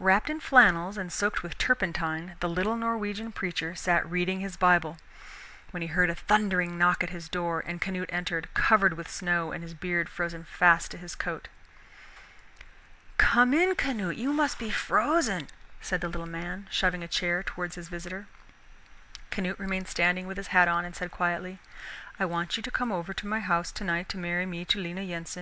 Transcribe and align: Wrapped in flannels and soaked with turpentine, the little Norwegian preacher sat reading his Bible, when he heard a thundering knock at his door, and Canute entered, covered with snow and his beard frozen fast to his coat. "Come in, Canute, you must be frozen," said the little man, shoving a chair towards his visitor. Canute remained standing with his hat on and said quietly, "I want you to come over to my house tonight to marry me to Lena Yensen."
Wrapped 0.00 0.28
in 0.28 0.40
flannels 0.40 0.98
and 0.98 1.12
soaked 1.12 1.44
with 1.44 1.56
turpentine, 1.56 2.34
the 2.40 2.48
little 2.48 2.74
Norwegian 2.74 3.30
preacher 3.30 3.76
sat 3.76 4.04
reading 4.10 4.40
his 4.40 4.56
Bible, 4.56 4.98
when 5.70 5.80
he 5.80 5.86
heard 5.86 6.10
a 6.10 6.14
thundering 6.16 6.76
knock 6.76 7.04
at 7.04 7.10
his 7.10 7.28
door, 7.28 7.62
and 7.64 7.80
Canute 7.80 8.10
entered, 8.12 8.52
covered 8.52 8.94
with 8.94 9.08
snow 9.08 9.52
and 9.52 9.62
his 9.62 9.72
beard 9.72 10.08
frozen 10.08 10.42
fast 10.42 10.90
to 10.90 10.98
his 10.98 11.14
coat. 11.14 11.46
"Come 13.16 13.54
in, 13.54 13.76
Canute, 13.76 14.16
you 14.16 14.32
must 14.32 14.58
be 14.58 14.72
frozen," 14.72 15.46
said 15.80 16.00
the 16.00 16.08
little 16.08 16.26
man, 16.26 16.66
shoving 16.68 17.04
a 17.04 17.06
chair 17.06 17.44
towards 17.44 17.76
his 17.76 17.86
visitor. 17.88 18.26
Canute 19.30 19.60
remained 19.60 19.86
standing 19.86 20.26
with 20.26 20.36
his 20.36 20.48
hat 20.48 20.66
on 20.66 20.84
and 20.84 20.96
said 20.96 21.12
quietly, 21.12 21.60
"I 22.18 22.24
want 22.24 22.56
you 22.56 22.62
to 22.64 22.70
come 22.72 22.90
over 22.90 23.14
to 23.14 23.26
my 23.28 23.38
house 23.38 23.70
tonight 23.70 24.08
to 24.08 24.18
marry 24.18 24.46
me 24.46 24.64
to 24.64 24.80
Lena 24.80 25.02
Yensen." 25.02 25.38